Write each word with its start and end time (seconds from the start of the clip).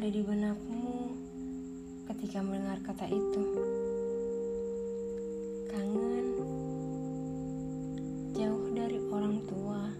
ada 0.00 0.16
di 0.16 0.24
benakmu 0.24 1.12
ketika 2.08 2.40
mendengar 2.40 2.80
kata 2.80 3.04
itu? 3.04 3.44
Kangen, 5.68 6.26
jauh 8.32 8.72
dari 8.72 8.96
orang 8.96 9.44
tua, 9.44 9.92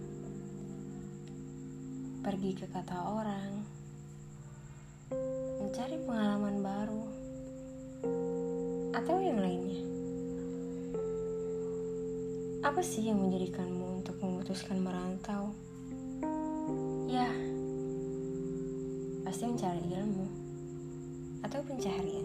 pergi 2.25 2.49
ke 2.57 2.65
kata 2.73 2.97
orang, 3.13 3.61
mencari 5.61 6.01
pengalaman 6.01 6.55
baru, 6.65 7.03
atau 8.97 9.21
yang 9.21 9.37
lainnya. 9.37 9.85
Apa 12.65 12.81
sih 12.81 13.05
yang 13.05 13.21
menjadikanmu 13.21 14.01
untuk 14.01 14.17
memutuskan 14.17 14.81
merantau? 14.81 15.53
Ya, 17.05 17.29
pasti 19.31 19.47
mencari 19.47 19.90
atau 21.51 21.67
pencaharian. 21.67 22.23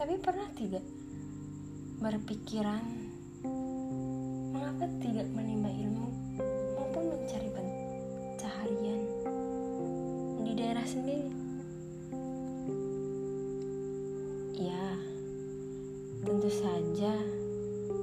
Tapi 0.00 0.16
pernah 0.16 0.48
tidak 0.56 0.80
berpikiran 2.00 2.80
mengapa 4.56 4.88
tidak 4.96 5.28
menimba 5.36 5.68
ilmu 5.68 6.08
maupun 6.72 7.04
mencari 7.12 7.52
pencaharian 7.52 9.00
di 10.40 10.52
daerah 10.56 10.88
sendiri? 10.88 11.28
Ya, 14.56 14.96
tentu 16.24 16.48
saja 16.48 17.12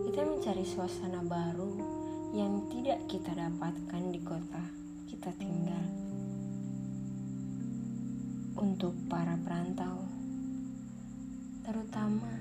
kita 0.05 0.21
mencari 0.21 0.65
suasana 0.69 1.25
baru 1.25 1.73
yang 2.37 2.69
tidak 2.69 3.01
kita 3.09 3.33
dapatkan 3.33 4.03
di 4.13 4.21
kota 4.21 4.61
kita 5.09 5.33
tinggal. 5.41 6.04
Untuk 8.55 8.95
para 9.11 9.35
perantau, 9.43 9.99
terutama 11.67 12.39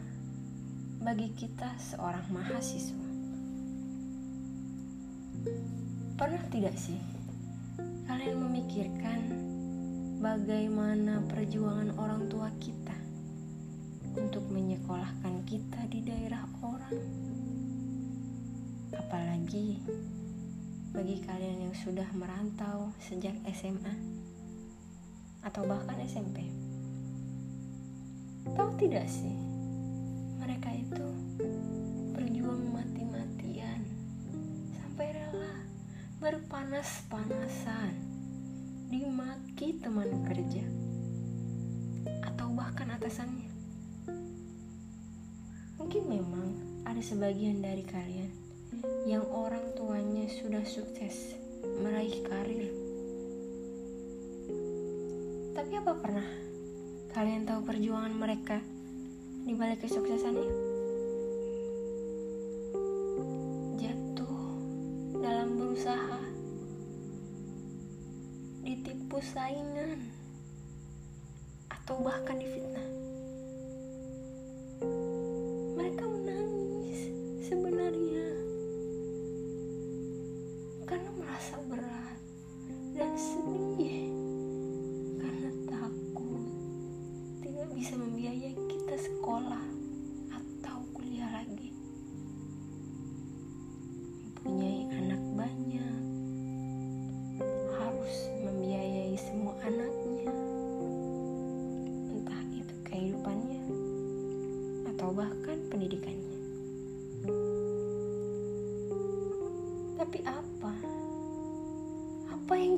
bagi 1.03 1.35
kita 1.35 1.75
seorang 1.75 2.23
mahasiswa. 2.31 3.09
Pernah 6.15 6.45
tidak 6.55 6.79
sih 6.79 7.03
kalian 8.07 8.47
memikirkan 8.47 9.21
bagaimana 10.23 11.19
perjuangan 11.27 11.99
orang 11.99 12.31
tua 12.31 12.47
kita 12.63 12.95
untuk 14.15 14.47
menyekolahkan 14.55 15.43
kita 15.51 15.83
di 15.91 15.99
daerah 16.07 16.47
orang? 16.63 16.95
Apalagi 18.95 19.83
bagi 20.95 21.19
kalian 21.27 21.67
yang 21.67 21.75
sudah 21.75 22.07
merantau 22.15 22.95
sejak 23.03 23.35
SMA 23.51 24.14
atau 25.45 25.63
bahkan 25.69 26.01
SMP. 26.01 26.49
Tahu 28.49 28.71
tidak 28.81 29.05
sih, 29.09 29.37
mereka 30.41 30.73
itu 30.73 31.05
berjuang 32.17 32.73
mati-matian 32.73 33.85
sampai 34.73 35.13
rela 35.13 35.55
berpanas-panasan 36.21 37.93
dimaki 38.89 39.81
teman 39.81 40.25
kerja 40.25 40.65
atau 42.25 42.49
bahkan 42.57 42.89
atasannya. 42.97 43.53
Mungkin 45.81 46.03
memang 46.09 46.49
ada 46.89 47.01
sebagian 47.01 47.61
dari 47.61 47.85
kalian 47.85 48.33
yang 49.05 49.25
orang 49.33 49.73
tuanya 49.77 50.29
sudah 50.29 50.65
sukses 50.65 51.37
meraih 51.81 52.21
karir. 52.25 52.84
Apa 55.75 56.01
pernah 56.01 56.25
kalian 57.13 57.45
tahu 57.45 57.61
perjuangan 57.69 58.15
mereka 58.17 58.57
di 59.45 59.53
balik 59.53 59.85
kesuksesannya? 59.85 60.49
Jatuh 63.77 64.39
dalam 65.21 65.61
berusaha, 65.61 66.25
ditipu 68.65 69.21
saingan, 69.21 70.09
atau 71.69 72.01
bahkan 72.01 72.41
difitnah. 72.41 72.94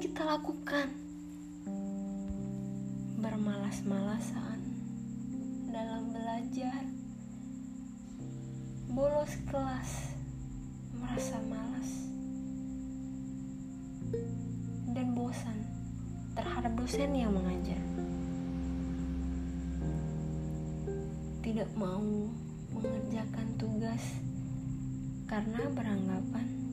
Kita 0.06 0.22
lakukan? 0.22 0.87
Bermalas-malasan 3.19 4.59
dalam 5.67 6.15
belajar, 6.15 6.78
bolos 8.87 9.34
kelas, 9.50 10.15
merasa 10.94 11.43
malas, 11.50 11.91
dan 14.94 15.11
bosan 15.11 15.59
terhadap 16.38 16.71
dosen 16.78 17.11
yang 17.11 17.34
mengajar. 17.34 17.83
Tidak 21.43 21.71
mau 21.75 22.31
mengerjakan 22.71 23.49
tugas 23.59 24.23
karena 25.27 25.67
beranggapan 25.75 26.66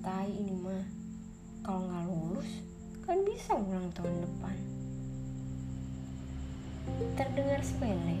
santai 0.00 0.32
ini 0.32 0.56
mah. 0.56 0.80
Kalau 1.60 1.84
nggak 1.84 2.04
lulus, 2.08 2.48
kan 3.04 3.20
bisa 3.20 3.52
ulang 3.52 3.92
tahun 3.92 4.24
depan. 4.24 4.56
Terdengar 7.20 7.60
sepele, 7.60 8.16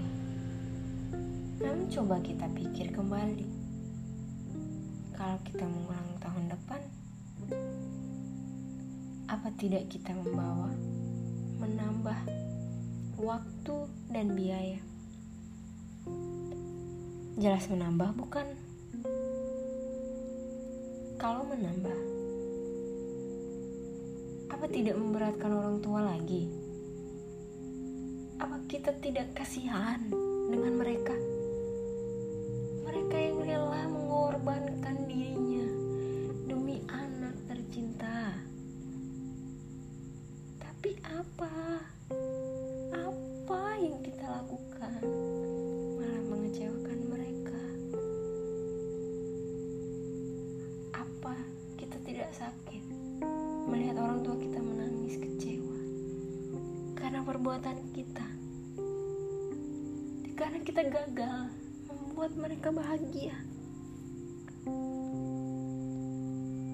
namun 1.56 1.88
coba 1.88 2.20
kita 2.20 2.52
pikir 2.52 2.92
kembali. 2.92 3.48
Kalau 5.16 5.40
kita 5.40 5.64
mengulang 5.64 6.20
tahun 6.20 6.52
depan, 6.52 6.80
apa 9.32 9.48
tidak 9.56 9.88
kita 9.88 10.12
membawa, 10.12 10.68
menambah 11.64 12.20
waktu 13.16 13.76
dan 14.12 14.36
biaya? 14.36 14.84
Jelas 17.40 17.72
menambah, 17.72 18.20
bukan? 18.20 18.69
Kalau 21.20 21.44
menambah, 21.44 22.00
apa 24.48 24.64
tidak 24.72 24.96
memberatkan 24.96 25.52
orang 25.52 25.76
tua 25.84 26.00
lagi? 26.00 26.48
Apa 28.40 28.64
kita 28.64 28.96
tidak 29.04 29.36
kasihan 29.36 30.00
dengan 30.48 30.80
mereka? 30.80 31.12
Sakit 52.30 52.82
melihat 53.66 53.98
orang 53.98 54.22
tua 54.22 54.38
kita 54.38 54.62
menangis 54.62 55.18
kecewa 55.18 55.78
karena 56.94 57.26
perbuatan 57.26 57.78
kita? 57.90 58.28
Karena 60.38 60.58
kita 60.62 60.82
gagal 60.86 61.50
membuat 61.90 62.32
mereka 62.38 62.70
bahagia. 62.70 63.34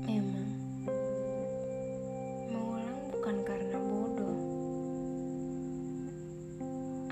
Memang 0.05 0.51
mengulang 2.53 3.01
bukan 3.17 3.37
karena 3.43 3.79
bodoh. 3.81 4.39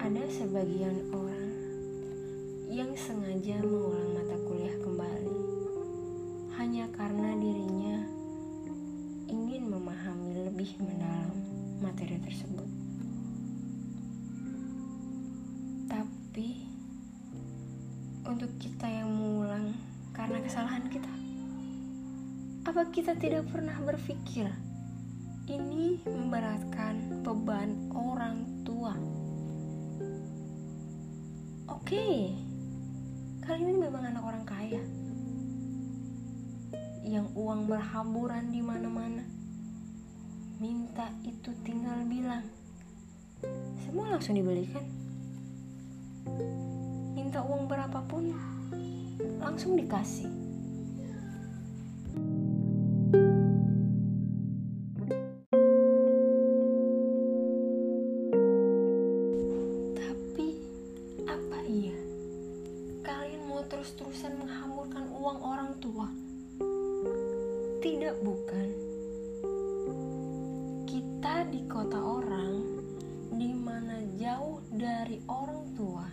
Ada 0.05 0.25
sebagian 0.29 1.00
orang 1.17 1.49
yang 2.69 2.93
sengaja 2.93 3.56
mengulang 3.64 3.94
apa 22.64 22.88
kita 22.88 23.12
tidak 23.20 23.44
pernah 23.52 23.76
berpikir 23.84 24.49
ini 25.52 26.00
memberatkan 26.08 27.20
beban 27.20 27.93
orang 27.93 28.64
tua? 28.64 28.96
Oke, 31.69 32.32
kalian 33.44 33.69
ini 33.69 33.81
memang 33.84 34.08
anak 34.08 34.25
orang 34.25 34.44
kaya 34.49 34.81
yang 37.05 37.28
uang 37.37 37.69
berhamburan 37.69 38.49
di 38.49 38.64
mana-mana. 38.64 39.28
Minta 40.56 41.12
itu 41.20 41.52
tinggal 41.69 42.00
bilang. 42.08 42.49
Semua 43.84 44.16
langsung 44.16 44.40
dibelikan. 44.40 44.88
Minta 47.12 47.44
uang 47.44 47.69
berapapun 47.69 48.32
langsung 49.37 49.76
dikasih. 49.76 50.44
Tidak 67.85 68.17
bukan. 68.25 68.69
Kita 70.89 71.45
di 71.53 71.69
kota 71.69 72.01
orang 72.01 72.65
di 73.37 73.53
mana 73.53 74.01
jauh 74.17 74.65
dari 74.73 75.21
orang 75.29 75.69
tua 75.77 76.09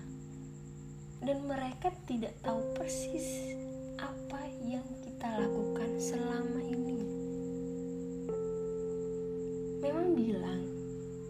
dan 1.24 1.48
mereka 1.48 1.96
tidak 2.04 2.36
tahu 2.44 2.60
persis 2.76 3.56
apa 3.96 4.52
yang 4.68 4.84
kita 5.00 5.32
lakukan 5.40 5.96
selama 5.96 6.60
ini. 6.60 7.00
Memang 9.80 10.12
bilang 10.12 10.68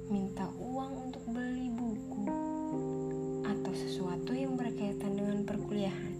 minta 0.10 0.50
uang 0.58 1.06
untuk 1.06 1.22
beli 1.30 1.70
buku 1.70 2.26
atau 3.46 3.74
sesuatu 3.78 4.34
yang 4.34 4.58
berkaitan 4.58 5.22
dengan 5.22 5.46
perkuliahan. 5.46 6.18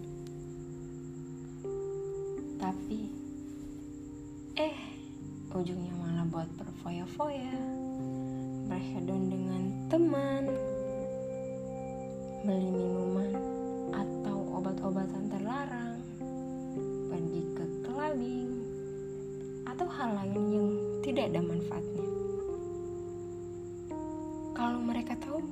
Tapi 2.62 3.11
ujungnya 5.62 5.94
malah 5.94 6.26
buat 6.26 6.50
berfoya-foya, 6.58 7.54
berhedon 8.66 9.30
dengan 9.30 9.62
teman, 9.86 10.50
beli 12.42 12.66
minuman 12.66 13.30
atau 13.94 14.58
obat-obatan 14.58 15.30
terlarang, 15.30 16.02
pergi 17.06 17.42
ke 17.54 17.64
clubbing, 17.86 18.50
atau 19.62 19.86
hal 19.86 20.10
lain 20.18 20.42
yang 20.50 20.68
tidak 21.06 21.30
ada 21.30 21.40
manfaatnya. 21.46 22.08
Kalau 24.58 24.82
mereka 24.82 25.14
tahu, 25.14 25.46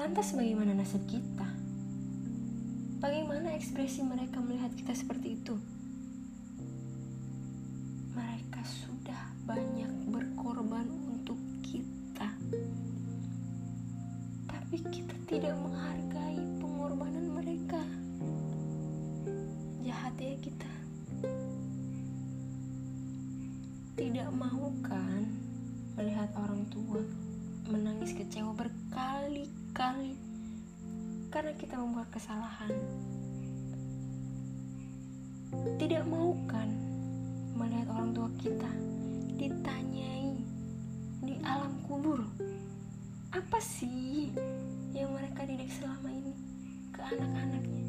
lantas 0.00 0.32
bagaimana 0.32 0.72
nasib 0.72 1.04
kita? 1.04 1.52
Bagaimana 2.96 3.52
ekspresi 3.52 4.00
mereka 4.08 4.40
melihat 4.40 4.72
kita 4.72 4.96
seperti 4.96 5.36
itu? 5.36 5.60
Sudah 8.66 9.30
banyak 9.46 10.10
berkorban 10.10 10.90
untuk 11.06 11.38
kita, 11.62 12.26
tapi 14.50 14.82
kita 14.90 15.14
tidak 15.30 15.54
menghargai 15.54 16.42
pengorbanan 16.58 17.30
mereka. 17.30 17.78
Jahat 19.86 20.18
ya 20.18 20.34
kita. 20.42 20.72
Tidak 23.94 24.30
mau 24.34 24.74
kan 24.82 25.30
melihat 25.94 26.34
orang 26.34 26.66
tua 26.66 27.06
menangis 27.70 28.18
kecewa 28.18 28.50
berkali-kali 28.50 30.18
karena 31.30 31.52
kita 31.54 31.78
membuat 31.78 32.10
kesalahan. 32.10 32.74
Tidak 35.76 36.02
mau 36.08 36.32
kan 36.48 36.55
orang 38.06 38.14
tua 38.14 38.30
kita 38.38 38.70
ditanyai 39.34 40.38
di 41.26 41.34
alam 41.42 41.74
kubur 41.90 42.22
apa 43.34 43.58
sih 43.58 44.30
yang 44.94 45.10
mereka 45.10 45.42
didik 45.42 45.66
selama 45.74 46.14
ini 46.14 46.30
ke 46.94 47.02
anak-anaknya? 47.02 47.82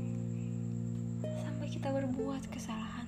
Sampai 1.22 1.70
kita 1.70 1.94
berbuat 1.94 2.50
kesalahan. 2.50 3.06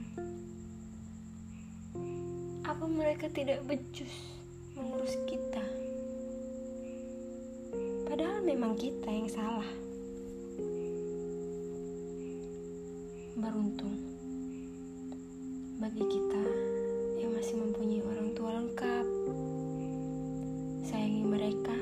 Apa 2.69 2.85
mereka 2.85 3.25
tidak 3.33 3.65
becus 3.65 4.13
mengurus 4.77 5.17
kita? 5.25 5.65
Padahal 8.05 8.45
memang 8.45 8.77
kita 8.77 9.09
yang 9.09 9.29
salah. 9.33 9.69
Beruntung 13.33 13.97
bagi 15.81 16.05
kita 16.05 16.68
masih 17.39 17.55
mempunyai 17.55 18.03
orang 18.03 18.35
tua 18.35 18.51
lengkap. 18.51 19.07
Sayangi 20.83 21.23
mereka, 21.23 21.77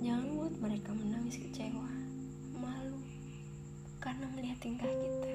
jangan 0.00 0.40
buat 0.40 0.54
mereka 0.64 0.96
menangis 0.96 1.36
kecewa, 1.36 1.92
malu 2.56 3.04
karena 4.00 4.24
melihat 4.32 4.56
tingkah 4.64 4.88
kita. 4.88 5.34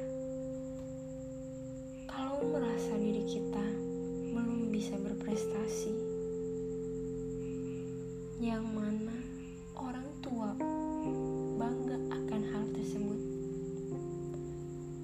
Kalau 2.10 2.42
merasa 2.50 2.98
diri 2.98 3.30
kita 3.30 3.62
belum 4.34 4.74
bisa 4.74 4.98
berprestasi, 4.98 5.94
yang 8.42 8.66
mana 8.74 9.22
orang 9.78 10.10
tua 10.26 10.58
bangga 11.62 11.98
akan 12.10 12.42
hal 12.42 12.66
tersebut, 12.74 13.22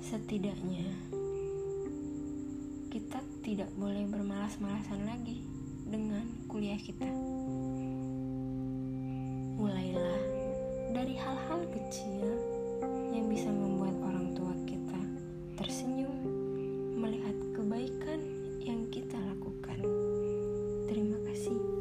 setidaknya 0.02 0.90
kita 2.90 3.35
tidak 3.46 3.70
boleh 3.78 4.10
bermalas-malasan 4.10 5.06
lagi 5.06 5.46
dengan 5.86 6.26
kuliah 6.50 6.82
kita. 6.82 7.06
Mulailah 9.62 10.18
dari 10.90 11.14
hal-hal 11.14 11.62
kecil 11.70 12.26
yang 13.14 13.30
bisa 13.30 13.54
membuat 13.54 13.94
orang 14.02 14.34
tua 14.34 14.50
kita 14.66 14.98
tersenyum 15.62 16.18
melihat 16.98 17.38
kebaikan 17.54 18.18
yang 18.66 18.82
kita 18.90 19.22
lakukan. 19.22 19.78
Terima 20.90 21.22
kasih. 21.30 21.75